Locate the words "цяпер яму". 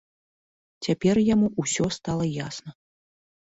0.87-1.47